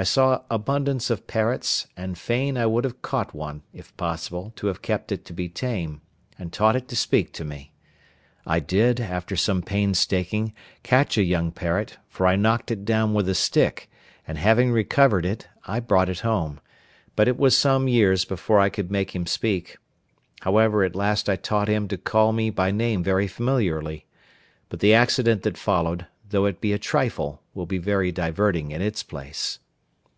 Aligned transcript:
I 0.00 0.04
saw 0.04 0.42
abundance 0.48 1.10
of 1.10 1.26
parrots, 1.26 1.88
and 1.96 2.16
fain 2.16 2.56
I 2.56 2.66
would 2.66 2.84
have 2.84 3.02
caught 3.02 3.34
one, 3.34 3.62
if 3.72 3.96
possible, 3.96 4.52
to 4.54 4.68
have 4.68 4.80
kept 4.80 5.10
it 5.10 5.24
to 5.24 5.32
be 5.32 5.48
tame, 5.48 6.02
and 6.38 6.52
taught 6.52 6.76
it 6.76 6.86
to 6.90 6.94
speak 6.94 7.32
to 7.32 7.44
me. 7.44 7.72
I 8.46 8.60
did, 8.60 9.00
after 9.00 9.34
some 9.34 9.60
painstaking, 9.60 10.52
catch 10.84 11.18
a 11.18 11.24
young 11.24 11.50
parrot, 11.50 11.98
for 12.06 12.28
I 12.28 12.36
knocked 12.36 12.70
it 12.70 12.84
down 12.84 13.12
with 13.12 13.28
a 13.28 13.34
stick, 13.34 13.90
and 14.24 14.38
having 14.38 14.70
recovered 14.70 15.26
it, 15.26 15.48
I 15.66 15.80
brought 15.80 16.08
it 16.08 16.20
home; 16.20 16.60
but 17.16 17.26
it 17.26 17.36
was 17.36 17.58
some 17.58 17.88
years 17.88 18.24
before 18.24 18.60
I 18.60 18.68
could 18.68 18.92
make 18.92 19.16
him 19.16 19.26
speak; 19.26 19.78
however, 20.42 20.84
at 20.84 20.94
last 20.94 21.28
I 21.28 21.34
taught 21.34 21.66
him 21.66 21.88
to 21.88 21.98
call 21.98 22.32
me 22.32 22.50
by 22.50 22.70
name 22.70 23.02
very 23.02 23.26
familiarly. 23.26 24.06
But 24.68 24.78
the 24.78 24.94
accident 24.94 25.42
that 25.42 25.58
followed, 25.58 26.06
though 26.30 26.44
it 26.46 26.60
be 26.60 26.72
a 26.72 26.78
trifle, 26.78 27.42
will 27.52 27.66
be 27.66 27.78
very 27.78 28.12
diverting 28.12 28.70
in 28.70 28.80
its 28.80 29.02
place. 29.02 29.58